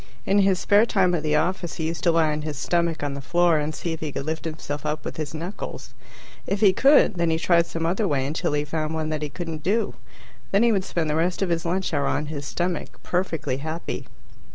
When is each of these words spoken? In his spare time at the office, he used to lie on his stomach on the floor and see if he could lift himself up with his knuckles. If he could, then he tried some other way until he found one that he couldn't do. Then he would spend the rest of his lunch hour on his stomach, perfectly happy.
In 0.25 0.39
his 0.39 0.57
spare 0.57 0.87
time 0.87 1.13
at 1.13 1.21
the 1.21 1.35
office, 1.35 1.75
he 1.75 1.85
used 1.85 2.01
to 2.05 2.11
lie 2.11 2.31
on 2.31 2.41
his 2.41 2.57
stomach 2.57 3.03
on 3.03 3.13
the 3.13 3.21
floor 3.21 3.59
and 3.59 3.75
see 3.75 3.91
if 3.93 3.99
he 3.99 4.11
could 4.11 4.25
lift 4.25 4.45
himself 4.45 4.83
up 4.83 5.05
with 5.05 5.17
his 5.17 5.35
knuckles. 5.35 5.93
If 6.47 6.59
he 6.61 6.73
could, 6.73 7.17
then 7.17 7.29
he 7.29 7.37
tried 7.37 7.67
some 7.67 7.85
other 7.85 8.07
way 8.07 8.25
until 8.25 8.53
he 8.53 8.65
found 8.65 8.95
one 8.95 9.09
that 9.09 9.21
he 9.21 9.29
couldn't 9.29 9.61
do. 9.61 9.93
Then 10.49 10.63
he 10.63 10.71
would 10.71 10.85
spend 10.85 11.07
the 11.07 11.15
rest 11.15 11.43
of 11.43 11.49
his 11.49 11.65
lunch 11.67 11.93
hour 11.93 12.07
on 12.07 12.25
his 12.33 12.47
stomach, 12.47 12.99
perfectly 13.03 13.57
happy. 13.57 14.07